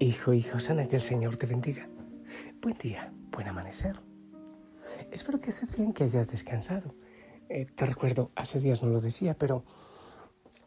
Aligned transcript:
Hijo, 0.00 0.32
hijo, 0.32 0.58
sana, 0.58 0.88
que 0.88 0.96
el 0.96 1.02
Señor 1.02 1.36
te 1.36 1.46
bendiga. 1.46 1.88
Buen 2.60 2.76
día, 2.78 3.14
buen 3.30 3.46
amanecer. 3.46 3.94
Espero 5.12 5.38
que 5.38 5.50
estés 5.50 5.76
bien, 5.76 5.92
que 5.92 6.02
hayas 6.02 6.26
descansado. 6.26 6.92
Eh, 7.48 7.66
te 7.66 7.86
recuerdo, 7.86 8.32
hace 8.34 8.58
días 8.58 8.82
no 8.82 8.88
lo 8.88 9.00
decía, 9.00 9.38
pero 9.38 9.64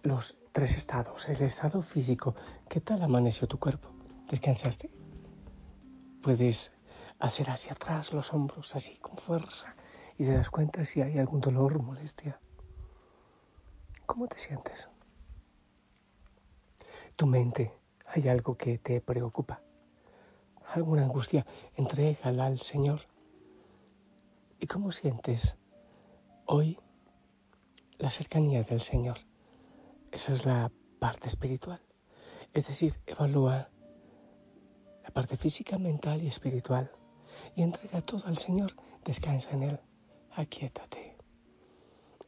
los 0.01 0.37
tres 0.53 0.77
estados, 0.77 1.27
el 1.27 1.41
estado 1.41 1.81
físico, 1.81 2.35
¿qué 2.69 2.79
tal 2.79 3.01
amaneció 3.01 3.49
tu 3.49 3.59
cuerpo? 3.59 3.89
¿Descansaste? 4.29 4.91
Puedes 6.21 6.71
hacer 7.19 7.49
hacia 7.49 7.73
atrás 7.73 8.13
los 8.13 8.33
hombros, 8.33 8.77
así, 8.77 8.95
con 8.95 9.17
fuerza, 9.17 9.75
y 10.17 10.23
te 10.23 10.31
das 10.31 10.49
cuenta 10.49 10.85
si 10.85 11.01
hay 11.01 11.17
algún 11.17 11.41
dolor 11.41 11.83
molestia. 11.83 12.39
¿Cómo 14.05 14.25
te 14.27 14.39
sientes? 14.39 14.89
Tu 17.17 17.27
mente 17.27 17.73
hay 18.17 18.29
algo 18.29 18.55
que 18.55 18.79
te 18.79 18.99
preocupa, 18.99 19.61
alguna 20.73 21.03
angustia, 21.03 21.45
entrégala 21.75 22.47
al 22.47 22.59
Señor. 22.59 23.01
¿Y 24.59 24.65
cómo 24.65 24.91
sientes 24.91 25.57
hoy 26.45 26.79
la 27.99 28.09
cercanía 28.09 28.63
del 28.63 28.81
Señor? 28.81 29.19
Esa 30.11 30.33
es 30.33 30.45
la 30.45 30.71
parte 30.99 31.27
espiritual. 31.27 31.79
Es 32.53 32.67
decir, 32.67 32.99
evalúa 33.05 33.69
la 35.03 35.09
parte 35.11 35.37
física, 35.37 35.77
mental 35.77 36.23
y 36.23 36.27
espiritual 36.27 36.91
y 37.55 37.61
entrega 37.61 38.01
todo 38.01 38.25
al 38.27 38.37
Señor. 38.37 38.73
Descansa 39.05 39.51
en 39.51 39.63
Él. 39.63 39.79
Aquietate. 40.31 41.17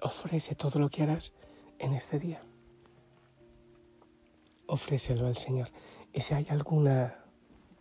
Ofrece 0.02 0.53
todo 0.53 0.80
lo 0.80 0.89
que 0.89 1.03
harás 1.03 1.33
en 1.80 1.94
este 1.94 2.19
día 2.19 2.44
ofrécelo 4.70 5.28
al 5.28 5.38
Señor. 5.38 5.70
Y 6.14 6.22
si 6.22 6.34
hay 6.34 6.45
alguna 6.50 7.25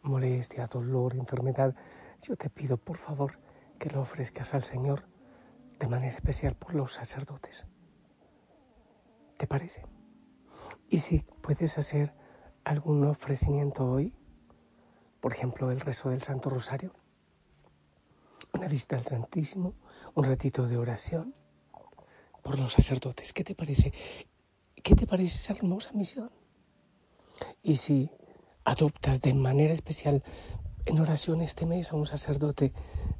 molestia, 0.02 0.66
dolor, 0.66 1.14
enfermedad, 1.14 1.74
yo 2.20 2.36
te 2.36 2.50
pido 2.50 2.76
por 2.76 2.96
favor 2.96 3.38
que 3.78 3.90
lo 3.90 4.00
ofrezcas 4.00 4.54
al 4.54 4.62
Señor 4.62 5.04
de 5.78 5.86
manera 5.86 6.14
especial 6.14 6.56
por 6.56 6.74
los 6.74 6.94
sacerdotes. 6.94 7.66
¿Te 9.36 9.46
parece? 9.46 9.86
Y 10.88 10.98
si 10.98 11.20
puedes 11.40 11.78
hacer 11.78 12.14
algún 12.64 13.04
ofrecimiento 13.04 13.84
hoy, 13.88 14.16
por 15.20 15.32
ejemplo 15.32 15.70
el 15.70 15.80
rezo 15.80 16.10
del 16.10 16.22
Santo 16.22 16.50
Rosario, 16.50 16.92
una 18.52 18.66
visita 18.66 18.96
al 18.96 19.04
Santísimo, 19.04 19.74
un 20.14 20.24
ratito 20.24 20.66
de 20.66 20.78
oración 20.78 21.34
por 22.42 22.58
los 22.58 22.72
sacerdotes, 22.72 23.32
¿qué 23.32 23.44
te 23.44 23.54
parece? 23.54 23.92
¿Qué 24.82 24.96
te 24.96 25.06
parece 25.06 25.36
esa 25.36 25.52
hermosa 25.52 25.92
misión? 25.92 26.30
Y 27.62 27.76
si 27.76 28.10
adoptas 28.64 29.20
de 29.20 29.34
manera 29.34 29.74
especial 29.74 30.22
en 30.84 31.00
oración 31.00 31.40
este 31.42 31.66
mes 31.66 31.92
a 31.92 31.96
un 31.96 32.06
sacerdote, 32.06 32.72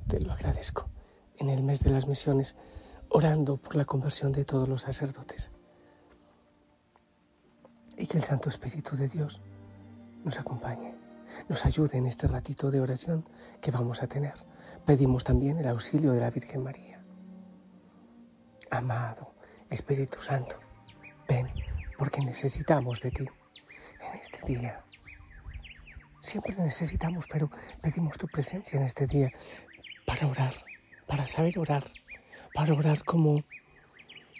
te 0.06 0.20
lo 0.20 0.32
agradezco. 0.32 0.88
En 1.36 1.50
el 1.50 1.62
mes 1.62 1.82
de 1.82 1.90
las 1.90 2.06
misiones, 2.06 2.56
orando 3.08 3.56
por 3.56 3.76
la 3.76 3.84
conversión 3.84 4.32
de 4.32 4.44
todos 4.44 4.68
los 4.68 4.82
sacerdotes. 4.82 5.52
Y 7.96 8.06
que 8.06 8.18
el 8.18 8.24
Santo 8.24 8.48
Espíritu 8.48 8.96
de 8.96 9.08
Dios 9.08 9.40
nos 10.24 10.38
acompañe, 10.38 10.94
nos 11.48 11.66
ayude 11.66 11.98
en 11.98 12.06
este 12.06 12.26
ratito 12.26 12.70
de 12.70 12.80
oración 12.80 13.28
que 13.60 13.70
vamos 13.70 14.02
a 14.02 14.06
tener. 14.06 14.34
Pedimos 14.84 15.24
también 15.24 15.58
el 15.58 15.68
auxilio 15.68 16.12
de 16.12 16.20
la 16.20 16.30
Virgen 16.30 16.62
María. 16.62 17.02
Amado 18.70 19.34
Espíritu 19.70 20.20
Santo, 20.20 20.56
ven 21.26 21.48
porque 21.98 22.24
necesitamos 22.24 23.00
de 23.00 23.10
ti 23.10 23.26
en 24.12 24.20
este 24.20 24.38
día. 24.46 24.84
Siempre 26.20 26.54
necesitamos, 26.56 27.26
pero 27.30 27.50
pedimos 27.80 28.18
tu 28.18 28.26
presencia 28.26 28.78
en 28.78 28.84
este 28.84 29.06
día 29.06 29.32
para 30.04 30.26
orar, 30.26 30.54
para 31.06 31.26
saber 31.26 31.58
orar, 31.58 31.84
para 32.54 32.74
orar 32.74 33.04
como, 33.04 33.44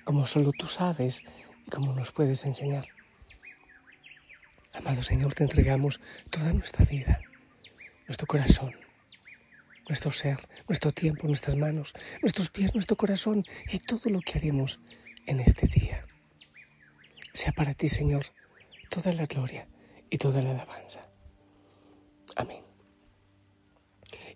como 0.05 0.27
solo 0.27 0.53
tú 0.53 0.67
sabes 0.67 1.23
y 1.67 1.71
como 1.71 1.93
nos 1.93 2.13
puedes 2.13 2.45
enseñar. 2.45 2.85
Amado 4.75 5.03
Señor, 5.03 5.35
te 5.35 5.45
entregamos 5.45 6.01
toda 6.31 6.53
nuestra 6.53 6.85
vida, 6.85 7.21
nuestro 8.07 8.27
corazón, 8.27 8.75
nuestro 9.89 10.11
ser, 10.11 10.39
nuestro 10.69 10.93
tiempo, 10.93 11.27
nuestras 11.27 11.57
manos, 11.57 11.95
nuestros 12.23 12.51
pies, 12.51 12.75
nuestro 12.75 12.97
corazón 12.97 13.45
y 13.71 13.79
todo 13.79 14.11
lo 14.11 14.21
que 14.21 14.39
haremos 14.39 14.81
en 15.27 15.41
este 15.41 15.67
día. 15.67 16.05
Sea 17.33 17.53
para 17.53 17.73
ti, 17.73 17.89
Señor, 17.89 18.27
toda 18.89 19.13
la 19.13 19.27
gloria 19.27 19.69
y 20.11 20.19
toda 20.19 20.43
la 20.43 20.51
alabanza. 20.51 21.01
Amén. 22.37 22.65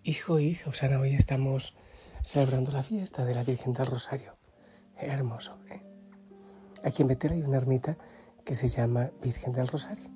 Hijo, 0.04 0.38
hija, 0.38 0.70
Osana, 0.70 0.98
hoy 0.98 1.14
estamos 1.14 1.76
celebrando 2.22 2.72
la 2.72 2.82
fiesta 2.82 3.24
de 3.24 3.34
la 3.34 3.42
Virgen 3.42 3.72
del 3.72 3.86
Rosario. 3.86 4.36
Hermoso. 4.96 5.58
¿eh? 5.70 5.82
Aquí 6.84 7.02
en 7.02 7.08
Betel 7.08 7.32
hay 7.32 7.42
una 7.42 7.56
ermita 7.56 7.96
que 8.44 8.54
se 8.54 8.68
llama 8.68 9.10
Virgen 9.22 9.52
del 9.52 9.68
Rosario. 9.68 10.10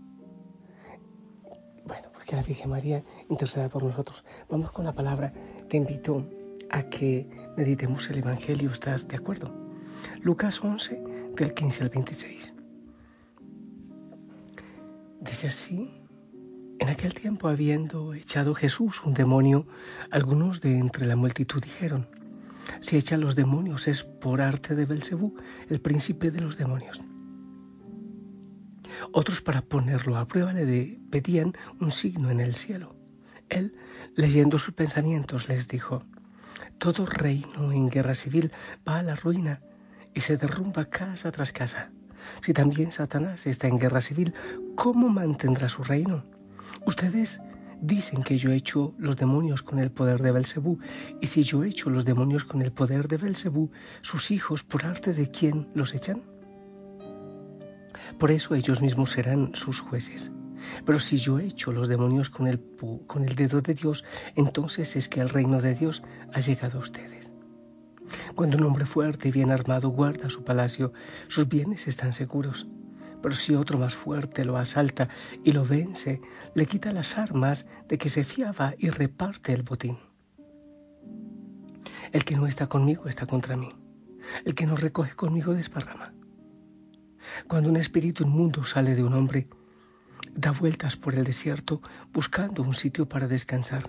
Bueno, 1.84 2.08
porque 2.12 2.36
la 2.36 2.42
Virgen 2.42 2.70
María 2.70 3.02
interceda 3.28 3.68
por 3.68 3.84
nosotros. 3.84 4.24
Vamos 4.48 4.72
con 4.72 4.84
la 4.84 4.92
palabra. 4.92 5.32
Te 5.68 5.76
invito 5.76 6.28
a 6.70 6.82
que 6.84 7.28
meditemos 7.56 8.10
el 8.10 8.18
Evangelio. 8.18 8.70
¿Estás 8.70 9.06
de 9.08 9.16
acuerdo? 9.16 9.54
Lucas 10.20 10.62
11, 10.62 11.00
del 11.36 11.54
15 11.54 11.82
al 11.84 11.90
26. 11.90 12.55
Dice 15.28 15.48
así, 15.48 15.90
en 16.78 16.88
aquel 16.88 17.12
tiempo 17.12 17.48
habiendo 17.48 18.14
echado 18.14 18.54
Jesús 18.54 19.02
un 19.04 19.12
demonio, 19.12 19.66
algunos 20.10 20.60
de 20.60 20.78
entre 20.78 21.06
la 21.06 21.16
multitud 21.16 21.62
dijeron, 21.62 22.08
si 22.80 22.96
echa 22.96 23.16
los 23.16 23.34
demonios 23.34 23.88
es 23.88 24.02
por 24.04 24.40
arte 24.40 24.74
de 24.74 24.86
Belcebú, 24.86 25.34
el 25.68 25.80
príncipe 25.80 26.30
de 26.30 26.40
los 26.40 26.56
demonios. 26.56 27.02
Otros 29.12 29.40
para 29.40 29.62
ponerlo 29.62 30.16
a 30.16 30.26
prueba 30.26 30.52
le 30.52 30.98
pedían 31.10 31.54
un 31.80 31.90
signo 31.90 32.30
en 32.30 32.40
el 32.40 32.54
cielo. 32.54 32.96
Él, 33.48 33.74
leyendo 34.14 34.58
sus 34.58 34.74
pensamientos, 34.74 35.48
les 35.48 35.68
dijo, 35.68 36.02
todo 36.78 37.06
reino 37.06 37.72
en 37.72 37.90
guerra 37.90 38.14
civil 38.14 38.52
va 38.86 38.98
a 38.98 39.02
la 39.02 39.16
ruina 39.16 39.60
y 40.14 40.22
se 40.22 40.36
derrumba 40.36 40.86
casa 40.86 41.30
tras 41.32 41.52
casa. 41.52 41.90
Si 42.42 42.52
también 42.52 42.92
Satanás 42.92 43.46
está 43.46 43.68
en 43.68 43.78
guerra 43.78 44.00
civil, 44.00 44.34
¿cómo 44.74 45.08
mantendrá 45.08 45.68
su 45.68 45.84
reino? 45.84 46.24
Ustedes 46.86 47.40
dicen 47.80 48.22
que 48.22 48.38
yo 48.38 48.50
he 48.52 48.56
hecho 48.56 48.94
los 48.98 49.16
demonios 49.16 49.62
con 49.62 49.78
el 49.78 49.90
poder 49.90 50.22
de 50.22 50.32
Belcebú, 50.32 50.78
y 51.20 51.26
si 51.26 51.42
yo 51.42 51.64
he 51.64 51.68
hecho 51.68 51.90
los 51.90 52.04
demonios 52.04 52.44
con 52.44 52.62
el 52.62 52.72
poder 52.72 53.08
de 53.08 53.16
Belcebú, 53.16 53.70
sus 54.02 54.30
hijos, 54.30 54.62
¿por 54.62 54.84
arte 54.84 55.12
de 55.12 55.30
quién 55.30 55.68
los 55.74 55.94
echan? 55.94 56.22
Por 58.18 58.30
eso 58.30 58.54
ellos 58.54 58.80
mismos 58.80 59.10
serán 59.10 59.54
sus 59.54 59.80
jueces. 59.80 60.32
Pero 60.84 60.98
si 60.98 61.18
yo 61.18 61.38
he 61.38 61.46
hecho 61.46 61.72
los 61.72 61.88
demonios 61.88 62.30
con 62.30 62.46
el, 62.46 62.60
con 63.06 63.24
el 63.24 63.34
dedo 63.34 63.60
de 63.60 63.74
Dios, 63.74 64.04
entonces 64.36 64.96
es 64.96 65.08
que 65.08 65.20
el 65.20 65.28
reino 65.28 65.60
de 65.60 65.74
Dios 65.74 66.02
ha 66.32 66.40
llegado 66.40 66.78
a 66.78 66.82
ustedes. 66.82 67.15
Cuando 68.36 68.58
un 68.58 68.64
hombre 68.64 68.84
fuerte 68.84 69.28
y 69.28 69.32
bien 69.32 69.50
armado 69.50 69.88
guarda 69.88 70.28
su 70.28 70.44
palacio, 70.44 70.92
sus 71.26 71.48
bienes 71.48 71.88
están 71.88 72.12
seguros. 72.12 72.68
Pero 73.22 73.34
si 73.34 73.54
otro 73.54 73.78
más 73.78 73.94
fuerte 73.94 74.44
lo 74.44 74.58
asalta 74.58 75.08
y 75.42 75.52
lo 75.52 75.64
vence, 75.64 76.20
le 76.54 76.66
quita 76.66 76.92
las 76.92 77.16
armas 77.16 77.66
de 77.88 77.96
que 77.96 78.10
se 78.10 78.24
fiaba 78.24 78.74
y 78.76 78.90
reparte 78.90 79.54
el 79.54 79.62
botín. 79.62 79.96
El 82.12 82.26
que 82.26 82.36
no 82.36 82.46
está 82.46 82.66
conmigo 82.66 83.08
está 83.08 83.26
contra 83.26 83.56
mí. 83.56 83.70
El 84.44 84.54
que 84.54 84.66
no 84.66 84.76
recoge 84.76 85.16
conmigo 85.16 85.54
desparrama. 85.54 86.12
Cuando 87.48 87.70
un 87.70 87.78
espíritu 87.78 88.24
inmundo 88.24 88.66
sale 88.66 88.94
de 88.94 89.02
un 89.02 89.14
hombre, 89.14 89.48
da 90.34 90.50
vueltas 90.50 90.96
por 90.96 91.14
el 91.14 91.24
desierto 91.24 91.80
buscando 92.12 92.62
un 92.62 92.74
sitio 92.74 93.08
para 93.08 93.28
descansar 93.28 93.88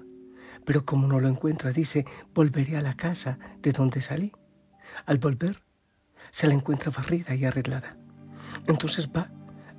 pero 0.66 0.86
como 0.86 1.08
no 1.08 1.20
lo 1.20 1.28
encuentra, 1.28 1.72
dice, 1.72 2.06
volveré 2.34 2.78
a 2.78 2.82
la 2.82 2.96
casa 2.96 3.38
de 3.62 3.72
donde 3.72 4.02
salí. 4.02 4.32
Al 5.06 5.18
volver, 5.18 5.64
se 6.32 6.48
la 6.48 6.54
encuentra 6.54 6.92
barrida 6.92 7.36
y 7.36 7.46
arreglada. 7.46 7.98
Entonces 8.68 9.10
va 9.10 9.32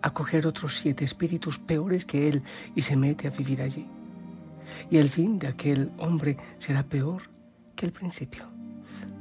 a 0.03 0.13
coger 0.13 0.47
otros 0.47 0.77
siete 0.77 1.05
espíritus 1.05 1.59
peores 1.59 2.05
que 2.05 2.29
él 2.29 2.43
y 2.75 2.83
se 2.83 2.97
mete 2.97 3.29
a 3.29 3.31
vivir 3.31 3.63
allí. 3.63 3.89
Y 4.91 4.99
el 4.99 5.09
fin 5.09 5.39
de 5.39 5.49
aquel 5.49 5.91
hombre 5.99 6.37
será 6.59 6.83
peor 6.83 7.31
que 7.75 7.87
el 7.87 7.93
principio. 7.93 8.49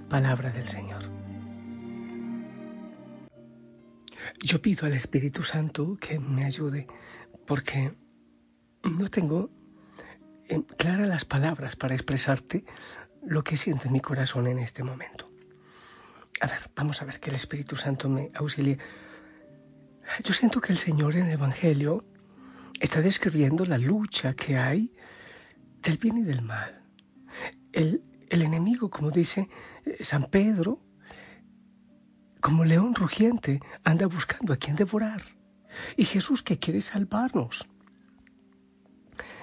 Palabra 0.10 0.52
del 0.52 0.68
Señor. 0.68 1.04
Yo 4.44 4.62
pido 4.62 4.86
al 4.86 4.94
Espíritu 4.94 5.44
Santo 5.44 5.96
que 6.00 6.20
me 6.20 6.46
ayude 6.46 6.88
porque 7.46 7.94
no 8.84 9.08
tengo 9.08 9.50
claras 10.78 11.08
las 11.08 11.26
palabras 11.26 11.76
para 11.76 11.96
expresarte 11.96 12.66
lo 13.26 13.44
que 13.44 13.58
siento 13.58 13.88
en 13.88 13.94
mi 13.94 14.00
corazón 14.00 14.48
en 14.48 14.60
este 14.60 14.84
momento. 14.84 15.30
A 16.40 16.48
ver, 16.48 16.60
vamos 16.76 17.02
a 17.02 17.06
ver 17.06 17.20
que 17.20 17.30
el 17.30 17.36
Espíritu 17.36 17.76
Santo 17.76 18.10
me 18.10 18.32
auxilie. 18.36 18.78
Yo 20.24 20.34
siento 20.34 20.62
que 20.62 20.72
el 20.72 20.78
Señor 20.78 21.16
en 21.16 21.26
el 21.26 21.32
Evangelio 21.32 22.06
está 22.80 23.02
describiendo 23.02 23.66
la 23.66 23.78
lucha 23.78 24.34
que 24.36 24.58
hay 24.58 24.94
del 25.82 25.98
bien 25.98 26.18
y 26.18 26.24
del 26.24 26.42
mal. 26.42 26.84
El, 27.72 28.04
el 28.30 28.42
enemigo, 28.42 28.90
como 28.90 29.12
dice 29.12 29.50
eh, 29.86 30.04
San 30.04 30.26
Pedro, 30.26 30.82
como 32.40 32.66
león 32.66 32.94
rugiente, 32.94 33.60
anda 33.84 34.06
buscando 34.06 34.54
a 34.54 34.58
quien 34.58 34.76
devorar. 34.76 35.22
Y 35.96 36.06
Jesús 36.06 36.44
que 36.44 36.60
quiere 36.60 36.82
salvarnos. 36.82 37.68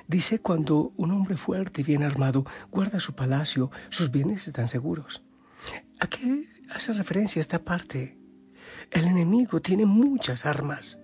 Dice 0.06 0.38
cuando 0.38 0.92
un 0.96 1.12
hombre 1.12 1.36
fuerte 1.36 1.80
y 1.80 1.84
bien 1.84 2.02
armado 2.02 2.44
guarda 2.70 3.00
su 3.00 3.14
palacio, 3.14 3.70
sus 3.88 4.10
bienes 4.10 4.46
están 4.46 4.68
seguros. 4.68 5.22
¿A 5.98 6.06
qué 6.06 6.46
hace 6.70 6.92
referencia 6.92 7.40
esta 7.40 7.64
parte? 7.64 8.18
El 8.90 9.06
enemigo 9.06 9.60
tiene 9.60 9.86
muchas 9.86 10.44
armas 10.44 10.98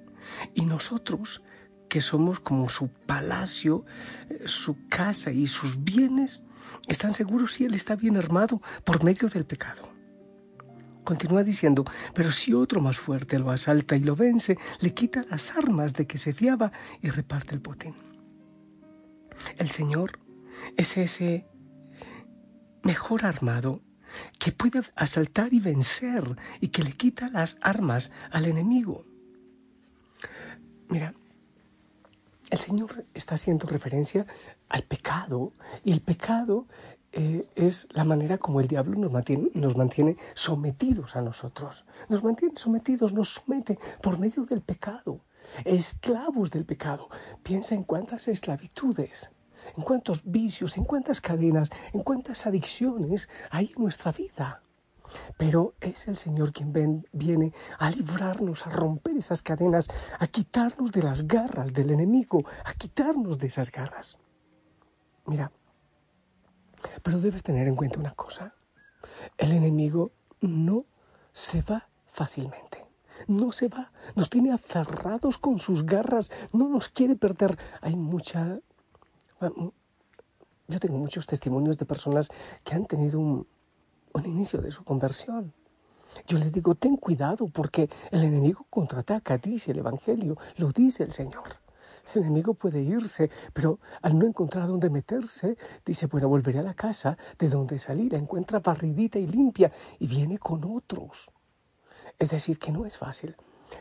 y 0.55 0.67
nosotros, 0.67 1.43
que 1.89 2.03
somos 2.03 2.41
como 2.41 2.69
su 2.69 2.89
palacio, 2.89 3.85
eh, 4.29 4.43
su 4.47 4.87
casa 4.87 5.33
y 5.33 5.47
sus 5.47 5.83
bienes, 5.83 6.45
están 6.87 7.15
seguros 7.15 7.55
si 7.55 7.65
él 7.65 7.75
está 7.75 7.97
bien 7.97 8.17
armado 8.17 8.61
por 8.85 9.03
medio 9.03 9.29
del 9.29 9.47
pecado. 9.47 9.91
Continúa 11.05 11.43
diciendo, 11.43 11.85
pero 12.15 12.31
si 12.31 12.53
otro 12.53 12.81
más 12.81 12.99
fuerte 12.99 13.39
lo 13.39 13.51
asalta 13.51 13.97
y 13.97 14.01
lo 14.01 14.15
vence, 14.15 14.59
le 14.81 14.93
quita 14.93 15.25
las 15.31 15.57
armas 15.57 15.95
de 15.95 16.07
que 16.07 16.19
se 16.19 16.35
fiaba 16.35 16.71
y 17.01 17.09
reparte 17.09 17.55
el 17.55 17.61
botín. 17.61 18.10
El 19.57 19.71
Señor 19.71 20.19
es 20.77 20.97
ese 20.97 21.47
mejor 22.83 23.25
armado 23.25 23.81
que 24.39 24.53
puede 24.53 24.81
asaltar 24.97 25.53
y 25.53 25.61
vencer 25.61 26.37
y 26.61 26.69
que 26.69 26.83
le 26.83 26.93
quita 26.93 27.29
las 27.31 27.59
armas 27.61 28.11
al 28.31 28.47
enemigo. 28.47 29.05
Mira, 30.89 31.15
el 32.51 32.59
Señor 32.59 33.07
está 33.15 33.37
haciendo 33.37 33.67
referencia 33.69 34.27
al 34.69 34.83
pecado 34.83 35.53
y 35.85 35.93
el 35.93 36.01
pecado 36.01 36.67
eh, 37.13 37.49
es 37.57 37.89
la 37.93 38.05
manera 38.05 38.39
como 38.39 38.61
el 38.61 38.69
diablo 38.69 38.99
nos 38.99 39.11
mantiene, 39.11 39.51
nos 39.55 39.77
mantiene 39.77 40.17
sometidos 40.35 41.17
a 41.17 41.23
nosotros. 41.23 41.85
Nos 42.09 42.23
mantiene 42.23 42.55
sometidos, 42.57 43.13
nos 43.13 43.35
somete 43.35 43.79
por 44.03 44.19
medio 44.19 44.45
del 44.45 44.63
pecado, 44.63 45.21
esclavos 45.65 46.51
del 46.51 46.65
pecado. 46.65 47.09
Piensa 47.43 47.75
en 47.75 47.85
cuántas 47.85 48.29
esclavitudes, 48.29 49.31
en 49.77 49.83
cuántos 49.83 50.23
vicios, 50.25 50.77
en 50.77 50.85
cuántas 50.85 51.21
cadenas, 51.21 51.71
en 51.93 52.03
cuántas 52.03 52.47
adicciones 52.47 53.29
hay 53.51 53.73
en 53.77 53.83
nuestra 53.83 54.13
vida. 54.13 54.63
Pero 55.37 55.75
es 55.81 56.07
el 56.07 56.17
Señor 56.17 56.53
quien 56.53 57.05
viene 57.13 57.53
a 57.79 57.91
librarnos, 57.91 58.67
a 58.67 58.71
romper 58.71 59.17
esas 59.17 59.43
cadenas, 59.43 59.89
a 60.19 60.27
quitarnos 60.27 60.93
de 60.93 61.03
las 61.03 61.27
garras 61.27 61.73
del 61.73 61.91
enemigo, 61.91 62.45
a 62.65 62.75
quitarnos 62.75 63.39
de 63.39 63.49
esas 63.49 63.73
garras. 63.73 64.19
Mira, 65.27 65.51
pero 67.03 67.21
debes 67.21 67.43
tener 67.43 67.67
en 67.67 67.77
cuenta 67.77 67.99
una 67.99 68.13
cosa. 68.13 68.55
El 69.37 69.53
enemigo 69.53 70.13
no 70.41 70.87
se 71.33 71.63
va 71.63 71.89
fácilmente. 72.07 72.80
No 73.27 73.53
se 73.53 73.69
va. 73.69 73.93
Nos 74.17 74.31
tiene 74.31 74.53
aferrados 74.53 75.39
con 75.39 75.59
sus 75.59 75.85
garras. 75.85 76.31
No 76.53 76.69
nos 76.69 76.89
quiere 76.89 77.17
perder. 77.17 77.59
Hay 77.81 77.97
mucha... 77.97 78.59
Yo 79.41 80.79
tengo 80.79 80.99
muchos 80.99 81.27
testimonios 81.27 81.79
de 81.79 81.87
personas 81.87 82.29
que 82.63 82.75
han 82.75 82.87
tenido 82.87 83.19
un, 83.19 83.47
un 84.13 84.27
inicio 84.27 84.61
de 84.61 84.71
su 84.71 84.85
conversión. 84.85 85.53
Yo 86.27 86.39
les 86.39 86.53
digo, 86.53 86.75
ten 86.75 86.97
cuidado 86.97 87.47
porque 87.49 87.89
el 88.11 88.25
enemigo 88.25 88.67
contraataca, 88.69 89.39
dice 89.39 89.71
el 89.71 89.79
Evangelio, 89.79 90.37
lo 90.57 90.69
dice 90.69 91.05
el 91.05 91.13
Señor. 91.13 91.61
El 92.15 92.23
enemigo 92.23 92.55
puede 92.55 92.83
irse, 92.83 93.31
pero 93.53 93.79
al 94.03 94.19
no 94.19 94.27
encontrar 94.27 94.67
dónde 94.67 94.91
meterse, 94.91 95.57
dice, 95.85 96.07
bueno, 96.07 96.29
volveré 96.29 96.59
a 96.59 96.63
la 96.63 96.75
casa 96.75 97.17
de 97.39 97.49
donde 97.49 97.79
salí, 97.79 98.09
la 98.09 98.19
encuentra 98.19 98.59
barridita 98.59 99.19
y 99.19 99.27
limpia 99.27 99.71
y 99.99 100.09
viene 100.09 100.39
con 100.39 100.65
otros. 100.65 101.31
Es 102.21 102.31
decir, 102.31 102.59
que 102.59 102.71
no 102.71 102.87
es 102.87 102.99
fácil. 102.99 103.35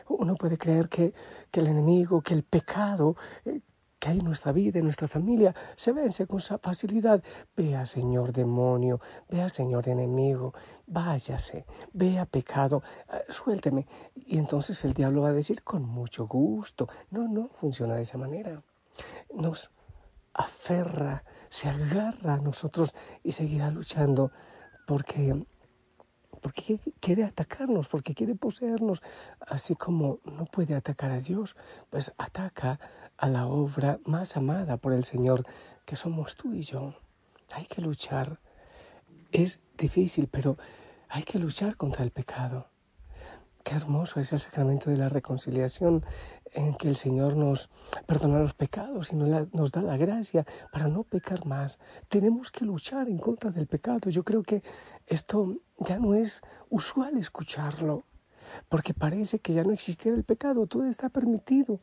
Uno 0.08 0.34
puede 0.34 0.56
creer 0.56 0.88
que, 0.88 1.12
que 1.50 1.60
el 1.60 1.68
enemigo, 1.68 2.22
que 2.22 2.34
el 2.34 2.42
pecado, 2.42 3.16
eh, 3.44 3.60
que 3.98 4.08
hay 4.08 4.18
en 4.18 4.24
nuestra 4.24 4.50
vida, 4.50 4.78
en 4.78 4.86
nuestra 4.86 5.06
familia, 5.06 5.54
se 5.76 5.92
vence 5.92 6.26
con 6.26 6.40
facilidad. 6.40 7.22
Vea, 7.54 7.84
Señor 7.84 8.32
demonio, 8.32 8.98
vea, 9.28 9.50
Señor 9.50 9.88
enemigo, 9.88 10.54
váyase, 10.86 11.66
vea 11.92 12.24
pecado, 12.24 12.82
eh, 13.12 13.24
suélteme. 13.28 13.86
Y 14.14 14.38
entonces 14.38 14.82
el 14.86 14.94
diablo 14.94 15.22
va 15.22 15.28
a 15.28 15.34
decir 15.34 15.62
con 15.62 15.84
mucho 15.84 16.26
gusto. 16.26 16.88
No, 17.10 17.28
no 17.28 17.50
funciona 17.52 17.94
de 17.94 18.02
esa 18.02 18.16
manera. 18.16 18.62
Nos 19.34 19.70
aferra, 20.32 21.24
se 21.50 21.68
agarra 21.68 22.34
a 22.34 22.38
nosotros 22.38 22.94
y 23.22 23.32
seguirá 23.32 23.70
luchando 23.70 24.32
porque 24.86 25.44
porque 26.40 26.80
quiere 27.00 27.24
atacarnos, 27.24 27.88
porque 27.88 28.14
quiere 28.14 28.34
poseernos, 28.34 29.02
así 29.40 29.74
como 29.74 30.18
no 30.24 30.46
puede 30.46 30.74
atacar 30.74 31.10
a 31.10 31.20
Dios, 31.20 31.56
pues 31.90 32.12
ataca 32.18 32.80
a 33.16 33.28
la 33.28 33.46
obra 33.46 34.00
más 34.04 34.36
amada 34.36 34.76
por 34.76 34.92
el 34.92 35.04
Señor, 35.04 35.46
que 35.84 35.96
somos 35.96 36.36
tú 36.36 36.54
y 36.54 36.62
yo. 36.62 36.94
Hay 37.52 37.66
que 37.66 37.82
luchar. 37.82 38.40
Es 39.32 39.60
difícil, 39.76 40.28
pero 40.28 40.56
hay 41.08 41.22
que 41.22 41.38
luchar 41.38 41.76
contra 41.76 42.04
el 42.04 42.10
pecado. 42.10 42.68
Qué 43.62 43.74
hermoso 43.74 44.20
es 44.20 44.32
el 44.32 44.40
sacramento 44.40 44.88
de 44.88 44.96
la 44.96 45.10
reconciliación 45.10 46.04
en 46.52 46.74
que 46.74 46.88
el 46.88 46.96
Señor 46.96 47.36
nos 47.36 47.68
perdona 48.06 48.38
los 48.38 48.54
pecados 48.54 49.12
y 49.12 49.16
nos, 49.16 49.72
da 49.72 49.82
la 49.82 49.96
gracia 49.96 50.46
para 50.72 50.88
no 50.88 51.04
pecar 51.04 51.46
más. 51.46 51.78
Tenemos 52.08 52.50
que 52.50 52.64
luchar 52.64 53.08
en 53.08 53.18
contra 53.18 53.50
del 53.50 53.66
pecado. 53.66 54.08
Yo 54.10 54.24
creo 54.24 54.42
que 54.42 54.62
esto 55.06 55.56
ya 55.80 55.98
no 55.98 56.14
es 56.14 56.42
usual 56.68 57.16
escucharlo, 57.16 58.04
porque 58.68 58.94
parece 58.94 59.38
que 59.38 59.52
ya 59.52 59.64
no 59.64 59.72
existiera 59.72 60.16
el 60.16 60.24
pecado, 60.24 60.66
todo 60.66 60.86
está 60.86 61.08
permitido. 61.08 61.80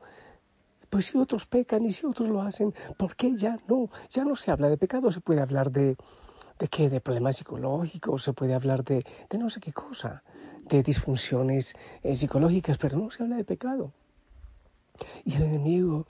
Pues 0.89 1.07
si 1.07 1.17
otros 1.17 1.45
pecan 1.45 1.85
y 1.85 1.91
si 1.91 2.05
otros 2.05 2.29
lo 2.29 2.41
hacen, 2.41 2.73
¿por 2.97 3.15
qué 3.15 3.35
ya 3.35 3.59
no? 3.67 3.89
Ya 4.09 4.23
no 4.23 4.35
se 4.35 4.51
habla 4.51 4.69
de 4.69 4.77
pecado, 4.77 5.11
se 5.11 5.19
puede 5.19 5.41
hablar 5.41 5.71
de, 5.71 5.97
de 6.59 6.67
qué, 6.69 6.89
de 6.89 7.01
problemas 7.01 7.35
psicológicos, 7.35 8.23
se 8.23 8.33
puede 8.33 8.53
hablar 8.53 8.85
de, 8.85 9.03
de 9.29 9.37
no 9.37 9.49
sé 9.49 9.59
qué 9.59 9.73
cosa 9.73 10.23
de 10.69 10.83
disfunciones 10.83 11.75
eh, 12.03 12.15
psicológicas, 12.15 12.77
pero 12.77 12.97
no 12.97 13.09
se 13.11 13.23
habla 13.23 13.37
de 13.37 13.43
pecado. 13.43 13.91
Y 15.23 15.35
el 15.35 15.43
enemigo 15.43 16.07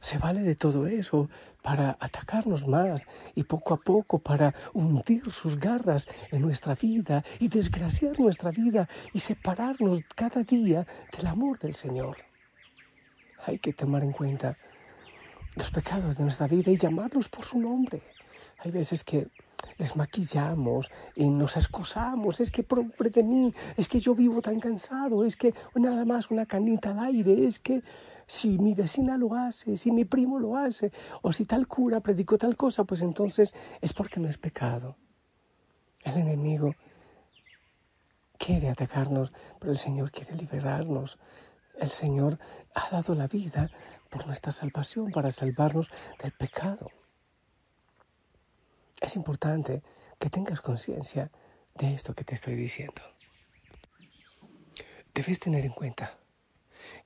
se 0.00 0.18
vale 0.18 0.42
de 0.42 0.54
todo 0.54 0.86
eso 0.86 1.28
para 1.62 1.96
atacarnos 2.00 2.66
más 2.68 3.06
y 3.34 3.44
poco 3.44 3.74
a 3.74 3.76
poco 3.78 4.18
para 4.18 4.54
hundir 4.72 5.30
sus 5.32 5.58
garras 5.58 6.08
en 6.30 6.42
nuestra 6.42 6.74
vida 6.74 7.24
y 7.40 7.48
desgraciar 7.48 8.18
nuestra 8.18 8.50
vida 8.50 8.88
y 9.12 9.20
separarnos 9.20 10.02
cada 10.14 10.42
día 10.42 10.86
del 11.16 11.26
amor 11.26 11.58
del 11.58 11.74
Señor. 11.74 12.18
Hay 13.46 13.58
que 13.58 13.72
tomar 13.72 14.02
en 14.02 14.12
cuenta 14.12 14.56
los 15.56 15.70
pecados 15.70 16.16
de 16.16 16.24
nuestra 16.24 16.46
vida 16.46 16.70
y 16.70 16.76
llamarlos 16.76 17.28
por 17.28 17.44
su 17.44 17.58
nombre. 17.58 18.02
Hay 18.58 18.70
veces 18.70 19.04
que 19.04 19.28
les 19.78 19.96
maquillamos 19.96 20.90
y 21.14 21.28
nos 21.28 21.56
excusamos, 21.56 22.40
es 22.40 22.50
que 22.50 22.62
pobre 22.62 23.10
de 23.10 23.22
mí, 23.22 23.54
es 23.76 23.88
que 23.88 24.00
yo 24.00 24.14
vivo 24.14 24.42
tan 24.42 24.60
cansado, 24.60 25.24
es 25.24 25.36
que 25.36 25.54
nada 25.74 26.04
más 26.04 26.30
una 26.30 26.46
canita 26.46 26.90
al 26.90 26.98
aire, 27.00 27.46
es 27.46 27.58
que 27.58 27.82
si 28.28 28.58
mi 28.58 28.74
vecina 28.74 29.16
lo 29.16 29.34
hace, 29.34 29.78
si 29.78 29.90
mi 29.90 30.04
primo 30.04 30.38
lo 30.38 30.56
hace, 30.56 30.92
o 31.22 31.32
si 31.32 31.46
tal 31.46 31.66
cura 31.66 32.00
predicó 32.00 32.36
tal 32.36 32.56
cosa, 32.56 32.84
pues 32.84 33.00
entonces 33.00 33.54
es 33.80 33.94
porque 33.94 34.20
no 34.20 34.28
es 34.28 34.36
pecado. 34.36 34.96
El 36.04 36.18
enemigo 36.18 36.74
quiere 38.38 38.68
atacarnos, 38.68 39.32
pero 39.58 39.72
el 39.72 39.78
Señor 39.78 40.10
quiere 40.10 40.34
liberarnos. 40.34 41.18
El 41.80 41.88
Señor 41.88 42.38
ha 42.74 42.90
dado 42.90 43.14
la 43.14 43.26
vida 43.28 43.70
por 44.10 44.26
nuestra 44.26 44.52
salvación, 44.52 45.10
para 45.10 45.32
salvarnos 45.32 45.90
del 46.22 46.32
pecado. 46.32 46.90
Es 49.00 49.16
importante 49.16 49.82
que 50.18 50.28
tengas 50.28 50.60
conciencia 50.60 51.30
de 51.76 51.94
esto 51.94 52.14
que 52.14 52.24
te 52.24 52.34
estoy 52.34 52.56
diciendo. 52.56 53.00
Debes 55.14 55.40
tener 55.40 55.64
en 55.64 55.72
cuenta 55.72 56.18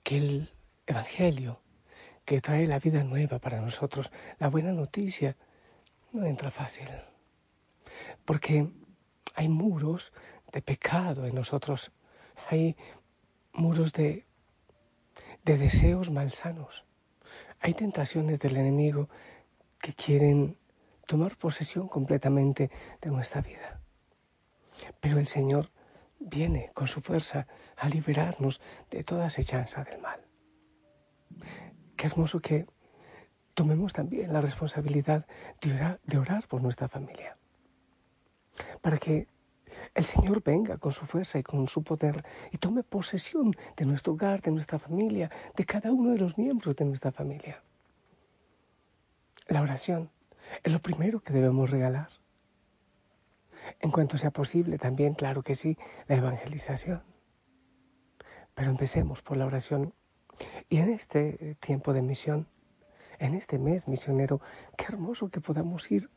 que 0.03 0.17
el 0.17 0.53
Evangelio 0.87 1.61
que 2.25 2.41
trae 2.41 2.67
la 2.67 2.79
vida 2.79 3.05
nueva 3.05 3.39
para 3.39 3.61
nosotros, 3.61 4.13
la 4.39 4.49
buena 4.49 4.73
noticia, 4.73 5.37
no 6.13 6.27
entra 6.27 6.51
fácil. 6.51 6.89
Porque 8.25 8.71
hay 9.35 9.49
muros 9.49 10.13
de 10.53 10.63
pecado 10.63 11.27
en 11.27 11.35
nosotros, 11.35 11.93
hay 12.49 12.77
muros 13.53 13.93
de, 13.93 14.27
de 15.45 15.59
deseos 15.59 16.11
malsanos, 16.11 16.85
hay 17.61 17.75
tentaciones 17.75 18.39
del 18.41 18.57
enemigo 18.57 19.09
que 19.81 19.95
quieren 19.95 20.59
tomar 21.07 21.37
posesión 21.37 21.89
completamente 21.89 22.71
de 23.01 23.11
nuestra 23.11 23.41
vida. 23.41 23.81
Pero 25.01 25.19
el 25.19 25.27
Señor 25.27 25.71
viene 26.19 26.71
con 26.75 26.87
su 26.87 27.01
fuerza 27.01 27.47
a 27.77 27.89
liberarnos 27.89 28.61
de 28.91 29.03
toda 29.03 29.27
acechanza 29.27 29.85
del 29.85 30.01
mal. 30.01 30.32
Qué 31.97 32.07
hermoso 32.07 32.41
que 32.41 32.67
tomemos 33.55 33.93
también 33.93 34.33
la 34.33 34.41
responsabilidad 34.41 35.27
de 35.61 36.19
orar, 36.19 36.49
por 36.49 36.63
nuestra 36.63 36.89
familia, 36.89 37.37
para 38.81 38.97
que 38.97 39.29
el 39.95 40.05
Señor 40.05 40.43
venga 40.43 40.79
con 40.79 40.93
su 40.93 41.07
fuerza 41.07 41.39
y 41.39 41.43
con 41.43 41.67
su 41.67 41.83
poder 41.83 42.25
y 42.51 42.59
tome 42.59 42.83
posesión 42.83 43.53
de 43.77 43.85
nuestro 43.85 44.15
hogar, 44.15 44.43
de 44.43 44.51
nuestra 44.51 44.79
familia, 44.79 45.31
de 45.57 45.65
cada 45.65 45.93
uno 45.93 46.11
de 46.11 46.19
los 46.19 46.37
miembros 46.37 46.77
de 46.77 46.85
nuestra 46.85 47.13
familia. 47.13 47.63
La 49.49 49.63
oración 49.63 50.11
es 50.63 50.73
lo 50.73 50.81
primero 50.81 51.21
que 51.21 51.33
debemos 51.33 51.71
regalar. 51.71 52.09
En 53.81 53.91
cuanto 53.91 54.19
sea 54.19 54.31
posible, 54.31 54.79
también, 54.79 55.15
claro 55.15 55.43
que 55.43 55.55
sí, 55.55 55.79
la 56.09 56.17
evangelización. 56.17 57.03
Pero 58.55 58.71
empecemos 58.71 59.23
por 59.23 59.37
la 59.37 59.47
oración. 59.47 59.95
Y 60.69 60.79
en 60.79 60.91
este 60.91 61.57
tiempo 61.61 61.93
de 61.93 62.03
misión, 62.03 62.49
en 63.19 63.35
este 63.35 63.59
mes 63.59 63.89
misionero, 63.89 64.41
qué 64.77 64.87
hermoso 64.89 65.29
que 65.29 65.41
podamos 65.41 65.91
ir 65.91 66.11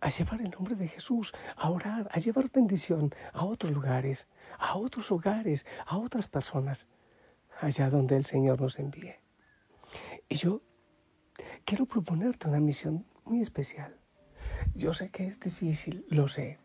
a 0.00 0.08
llevar 0.10 0.40
el 0.40 0.50
nombre 0.50 0.74
de 0.76 0.88
Jesús, 0.88 1.32
a 1.56 1.70
orar, 1.70 2.08
a 2.10 2.18
llevar 2.18 2.50
bendición 2.50 3.14
a 3.32 3.44
otros 3.44 3.72
lugares, 3.72 4.28
a 4.58 4.76
otros 4.76 5.12
hogares, 5.12 5.66
a 5.86 5.98
otras 5.98 6.26
personas, 6.26 6.88
allá 7.60 7.90
donde 7.90 8.16
el 8.16 8.24
Señor 8.24 8.60
nos 8.60 8.78
envíe. 8.78 9.16
Y 10.28 10.36
yo 10.36 10.62
quiero 11.64 11.86
proponerte 11.86 12.48
una 12.48 12.60
misión 12.60 13.06
muy 13.24 13.40
especial. 13.42 13.98
Yo 14.74 14.94
sé 14.94 15.10
que 15.10 15.26
es 15.26 15.38
difícil, 15.38 16.06
lo 16.08 16.28
sé, 16.28 16.58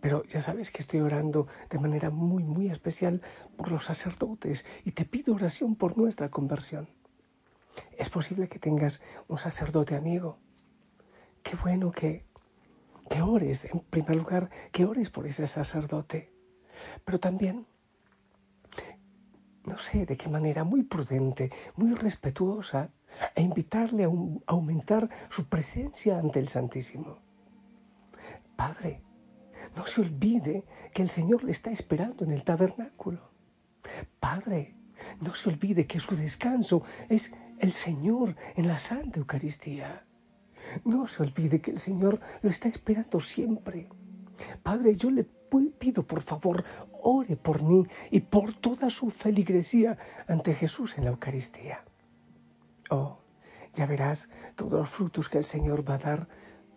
pero 0.00 0.24
ya 0.24 0.42
sabes 0.42 0.70
que 0.70 0.82
estoy 0.82 1.00
orando 1.00 1.46
de 1.68 1.78
manera 1.78 2.10
muy, 2.10 2.44
muy 2.44 2.70
especial 2.70 3.22
por 3.56 3.70
los 3.70 3.84
sacerdotes 3.84 4.64
y 4.84 4.92
te 4.92 5.04
pido 5.04 5.34
oración 5.34 5.76
por 5.76 5.98
nuestra 5.98 6.30
conversión. 6.30 6.88
Es 7.96 8.08
posible 8.08 8.48
que 8.48 8.58
tengas 8.58 9.02
un 9.28 9.38
sacerdote 9.38 9.94
amigo. 9.94 10.38
Qué 11.42 11.56
bueno 11.56 11.92
que 11.92 12.24
que 13.10 13.22
ores, 13.22 13.64
en 13.64 13.80
primer 13.80 14.16
lugar, 14.16 14.50
que 14.70 14.84
ores 14.84 15.10
por 15.10 15.26
ese 15.26 15.48
sacerdote, 15.48 16.32
pero 17.04 17.18
también, 17.18 17.66
no 19.64 19.76
sé 19.76 20.06
de 20.06 20.16
qué 20.16 20.28
manera, 20.28 20.62
muy 20.62 20.84
prudente, 20.84 21.50
muy 21.74 21.92
respetuosa, 21.94 22.90
e 23.34 23.42
invitarle 23.42 24.04
a, 24.04 24.10
aumentar 24.46 25.10
su 25.28 25.46
presencia 25.46 26.18
ante 26.18 26.38
el 26.38 26.46
Santísimo. 26.46 27.18
Padre, 28.54 29.02
no 29.76 29.86
se 29.86 30.00
olvide 30.00 30.64
que 30.92 31.02
el 31.02 31.08
Señor 31.08 31.44
le 31.44 31.52
está 31.52 31.70
esperando 31.70 32.24
en 32.24 32.32
el 32.32 32.44
tabernáculo. 32.44 33.20
Padre, 34.18 34.74
no 35.20 35.34
se 35.34 35.48
olvide 35.48 35.86
que 35.86 36.00
su 36.00 36.16
descanso 36.16 36.82
es 37.08 37.32
el 37.58 37.72
Señor 37.72 38.36
en 38.56 38.68
la 38.68 38.78
Santa 38.78 39.18
Eucaristía. 39.18 40.06
No 40.84 41.06
se 41.06 41.22
olvide 41.22 41.60
que 41.60 41.70
el 41.70 41.78
Señor 41.78 42.20
lo 42.42 42.50
está 42.50 42.68
esperando 42.68 43.20
siempre. 43.20 43.88
Padre, 44.62 44.94
yo 44.94 45.10
le 45.10 45.24
pido 45.78 46.06
por 46.06 46.22
favor, 46.22 46.64
ore 47.02 47.36
por 47.36 47.62
mí 47.62 47.86
y 48.10 48.20
por 48.20 48.54
toda 48.54 48.90
su 48.90 49.10
feligresía 49.10 49.98
ante 50.28 50.54
Jesús 50.54 50.96
en 50.96 51.04
la 51.04 51.10
Eucaristía. 51.10 51.84
Oh, 52.90 53.18
ya 53.72 53.86
verás 53.86 54.30
todos 54.54 54.72
los 54.72 54.88
frutos 54.88 55.28
que 55.28 55.38
el 55.38 55.44
Señor 55.44 55.88
va 55.88 55.94
a 55.94 55.98
dar 55.98 56.28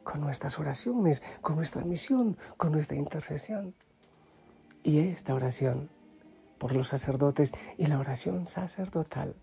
con 0.03 0.21
nuestras 0.21 0.59
oraciones, 0.59 1.21
con 1.41 1.55
nuestra 1.55 1.83
misión, 1.83 2.37
con 2.57 2.71
nuestra 2.71 2.97
intercesión. 2.97 3.73
Y 4.83 4.99
esta 4.99 5.33
oración 5.33 5.89
por 6.57 6.75
los 6.75 6.89
sacerdotes 6.89 7.53
y 7.77 7.85
la 7.87 7.99
oración 7.99 8.47
sacerdotal 8.47 9.35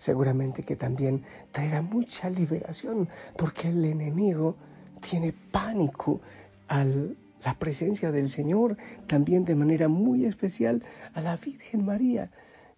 seguramente 0.00 0.62
que 0.62 0.76
también 0.76 1.22
traerá 1.52 1.82
mucha 1.82 2.30
liberación, 2.30 3.08
porque 3.36 3.68
el 3.68 3.84
enemigo 3.84 4.56
tiene 5.00 5.32
pánico 5.32 6.20
a 6.68 6.84
la 6.84 7.54
presencia 7.58 8.10
del 8.10 8.28
Señor, 8.28 8.76
también 9.06 9.44
de 9.44 9.54
manera 9.54 9.88
muy 9.88 10.24
especial 10.24 10.82
a 11.14 11.20
la 11.20 11.36
Virgen 11.36 11.84
María. 11.84 12.30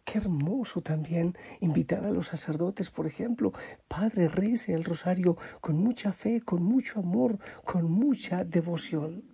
Qué 0.04 0.18
hermoso 0.18 0.80
también 0.80 1.34
invitar 1.60 2.04
a 2.04 2.10
los 2.10 2.26
sacerdotes, 2.26 2.90
por 2.90 3.06
ejemplo, 3.06 3.52
Padre, 3.88 4.28
rece 4.28 4.74
el 4.74 4.84
rosario 4.84 5.36
con 5.60 5.76
mucha 5.76 6.12
fe, 6.12 6.40
con 6.40 6.62
mucho 6.62 7.00
amor, 7.00 7.38
con 7.64 7.90
mucha 7.90 8.44
devoción. 8.44 9.24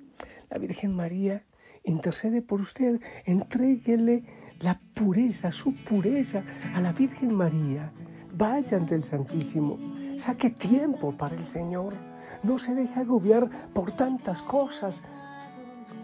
La 0.51 0.59
Virgen 0.59 0.95
María 0.95 1.47
intercede 1.85 2.43
por 2.43 2.61
usted, 2.61 3.01
entréguele 3.25 4.25
la 4.61 4.81
pureza, 4.95 5.53
su 5.53 5.75
pureza 5.75 6.45
a 6.75 6.81
la 6.81 6.93
Virgen 6.93 7.35
María. 7.35 7.93
Vayan 8.35 8.87
del 8.87 9.03
Santísimo, 9.03 9.79
saque 10.17 10.51
tiempo 10.51 11.17
para 11.17 11.35
el 11.35 11.47
Señor. 11.47 11.95
No 12.43 12.59
se 12.59 12.75
deje 12.75 13.01
agobiar 13.01 13.49
por 13.73 13.93
tantas 13.93 14.43
cosas 14.43 15.03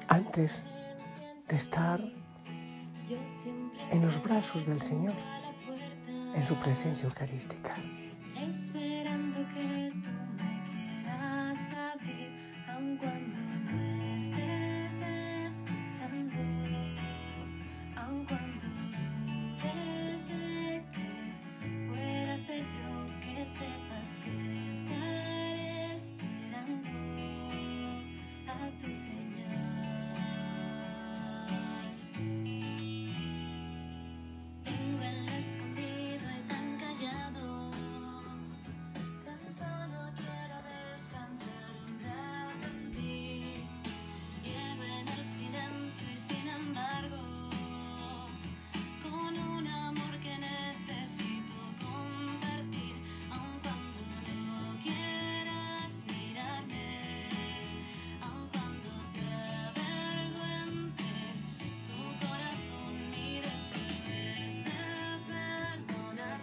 antes 0.08 0.64
de 1.48 1.56
estar 1.56 2.23
en 3.94 4.02
los 4.02 4.20
brazos 4.20 4.66
del 4.66 4.80
Señor, 4.80 5.14
en 6.34 6.44
su 6.44 6.56
presencia 6.56 7.06
eucarística. 7.06 7.76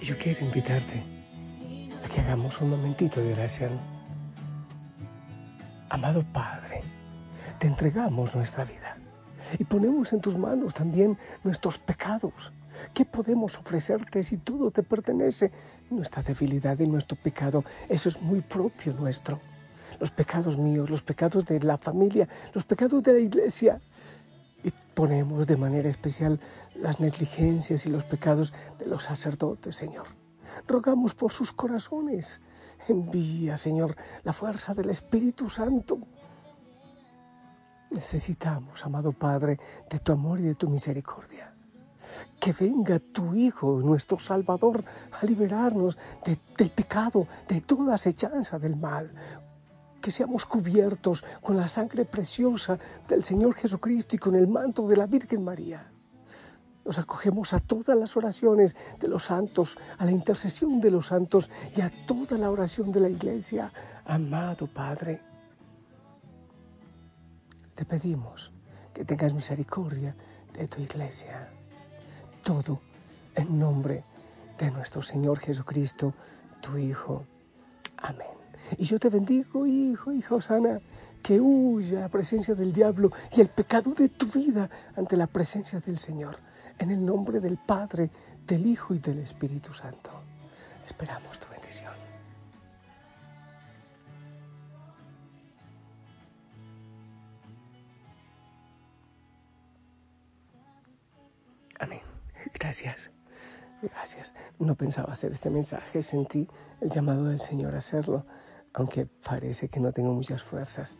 Y 0.01 0.05
yo 0.05 0.17
quiero 0.17 0.43
invitarte 0.43 1.03
a 2.03 2.08
que 2.10 2.22
hagamos 2.22 2.60
un 2.60 2.72
momentito 2.72 3.22
de 3.22 3.34
oración. 3.34 3.79
Amado 5.89 6.25
Padre, 6.34 6.81
te 7.60 7.67
entregamos 7.67 8.36
nuestra 8.36 8.65
vida 8.65 8.98
y 9.60 9.63
ponemos 9.63 10.12
en 10.13 10.22
tus 10.22 10.38
manos 10.38 10.74
también 10.74 11.20
nuestros 11.43 11.77
pecados. 11.77 12.51
¿Qué 12.96 13.05
podemos 13.05 13.60
ofrecerte 13.60 14.24
si 14.24 14.38
todo 14.38 14.72
te 14.72 14.81
pertenece? 14.81 15.51
Nuestra 15.91 16.24
debilidad 16.24 16.79
y 16.79 16.88
nuestro 16.88 17.15
pecado, 17.15 17.63
eso 17.88 18.10
es 18.10 18.20
muy 18.24 18.41
propio 18.41 18.93
nuestro. 18.93 19.39
Los 20.00 20.10
pecados 20.10 20.58
míos, 20.58 20.89
los 20.89 21.03
pecados 21.03 21.46
de 21.46 21.60
la 21.60 21.77
familia, 21.77 22.27
los 22.55 22.63
pecados 22.63 23.03
de 23.03 23.13
la 23.13 23.20
iglesia. 23.20 23.79
Y 24.63 24.72
ponemos 24.94 25.48
de 25.48 25.58
manera 25.58 25.89
especial 25.89 26.39
las 26.75 27.00
negligencias 27.00 27.86
y 27.86 27.89
los 27.89 28.03
pecados 28.03 28.53
de 28.77 28.86
los 28.86 29.03
sacerdotes, 29.03 29.75
Señor. 29.75 30.08
Rogamos 30.68 31.15
por 31.15 31.32
sus 31.32 31.51
corazones. 31.51 32.41
Envía, 32.88 33.58
Señor, 33.58 33.96
la 34.24 34.34
fuerza 34.34 34.74
del 34.74 34.89
Espíritu 34.89 35.50
Santo. 35.50 36.00
Necesitamos, 37.91 38.86
amado 38.86 39.12
Padre, 39.12 39.60
de 39.89 40.00
tu 40.00 40.12
amor 40.12 40.39
y 40.39 40.44
de 40.44 40.56
tu 40.56 40.68
misericordia. 40.68 41.53
que 42.39 42.53
venga 42.53 43.00
tu 43.00 43.34
Hijo, 43.36 43.80
nuestro 43.82 44.18
Salvador, 44.20 44.84
a 45.22 45.25
liberarnos 45.25 45.98
del 46.25 46.72
pecado, 46.72 47.27
de 47.48 47.62
toda 47.62 47.96
acechanza 47.96 48.58
del 48.60 48.75
mal. 48.75 49.13
Que 50.01 50.12
seamos 50.12 50.46
cubiertos 50.46 51.24
con 51.41 51.55
la 51.58 51.67
sangre 51.67 52.05
preciosa 52.05 52.77
del 53.08 53.24
Señor 53.24 53.53
Jesucristo 53.55 54.15
y 54.15 54.20
con 54.20 54.36
el 54.36 54.48
manto 54.48 54.88
de 54.88 54.98
la 54.98 55.05
Virgen 55.05 55.43
María. 55.43 55.91
Nos 56.84 56.98
acogemos 56.98 57.53
a 57.53 57.60
todas 57.60 57.96
las 57.96 58.17
oraciones 58.17 58.75
de 59.00 59.08
los 59.08 59.25
santos, 59.25 59.77
a 60.00 60.05
la 60.05 60.12
intercesión 60.12 60.81
de 60.81 60.89
los 60.89 61.08
santos 61.08 61.51
y 61.75 61.81
a 61.81 61.91
toda 62.08 62.38
la 62.38 62.50
oración 62.50 62.91
de 62.91 63.00
la 63.00 63.10
iglesia. 63.10 63.72
Amado 64.05 64.65
Padre, 64.65 65.22
te 67.75 67.86
pedimos 67.86 68.51
que 68.93 69.05
tengas 69.05 69.34
misericordia 69.34 70.15
de 70.53 70.67
tu 70.67 70.81
iglesia. 70.81 71.50
Todo 72.43 72.81
en 73.36 73.60
nombre 73.60 74.03
de 74.58 74.72
nuestro 74.72 75.01
Señor 75.01 75.39
Jesucristo, 75.39 76.13
tu 76.62 76.77
Hijo. 76.77 77.25
Amén. 77.98 78.40
Y 78.77 78.86
yo 78.86 79.00
te 79.00 79.10
bendigo, 79.10 79.65
hijo, 79.65 80.12
hija 80.12 80.36
Osana, 80.36 80.80
que 81.22 81.39
huya 81.39 82.01
la 82.01 82.10
presencia 82.10 82.56
del 82.56 82.74
diablo 82.74 83.12
y 83.36 83.41
el 83.41 83.50
pecado 83.50 83.94
de 83.94 84.10
tu 84.10 84.25
vida 84.27 84.70
ante 84.96 85.18
la 85.18 85.27
presencia 85.27 85.80
del 85.80 85.98
Señor. 85.98 86.38
En 86.80 86.89
el 86.89 87.06
nombre 87.06 87.39
del 87.39 87.58
Padre, 87.58 88.10
del 88.48 88.65
Hijo 88.65 88.94
y 88.96 89.00
del 89.00 89.20
Espíritu 89.20 89.74
Santo. 89.74 90.12
Esperamos 90.86 91.39
tu 91.39 91.48
bendición. 91.51 91.94
Amén. 101.80 102.00
Gracias. 102.53 103.12
Gracias. 103.82 104.34
No 104.60 104.75
pensaba 104.75 105.13
hacer 105.13 105.32
este 105.32 105.50
mensaje, 105.50 106.03
sentí 106.03 106.48
el 106.82 106.91
llamado 106.91 107.25
del 107.25 107.39
Señor 107.39 107.74
a 107.74 107.80
hacerlo, 107.80 108.25
aunque 108.74 109.06
parece 109.06 109.70
que 109.70 109.80
no 109.80 109.92
tengo 109.92 110.13
muchas 110.13 110.44
fuerzas, 110.44 110.98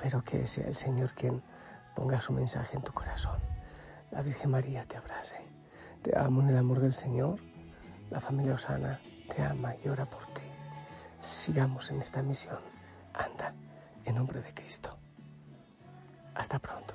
pero 0.00 0.22
que 0.22 0.46
sea 0.46 0.66
el 0.66 0.74
Señor 0.74 1.12
quien 1.12 1.42
ponga 1.94 2.20
su 2.20 2.32
mensaje 2.32 2.76
en 2.76 2.82
tu 2.82 2.92
corazón. 2.92 3.40
La 4.10 4.22
Virgen 4.22 4.50
María 4.50 4.84
te 4.84 4.96
abrace. 4.96 5.36
Te 6.02 6.18
amo 6.18 6.42
en 6.42 6.50
el 6.50 6.58
amor 6.58 6.80
del 6.80 6.92
Señor. 6.92 7.40
La 8.10 8.20
familia 8.20 8.54
Osana 8.54 9.00
te 9.28 9.42
ama 9.42 9.74
y 9.84 9.88
ora 9.88 10.06
por 10.06 10.26
ti. 10.26 10.42
Sigamos 11.20 11.90
en 11.90 12.00
esta 12.02 12.22
misión. 12.22 12.60
Anda, 13.14 13.54
en 14.04 14.14
nombre 14.14 14.40
de 14.40 14.52
Cristo. 14.52 14.96
Hasta 16.34 16.58
pronto. 16.58 16.94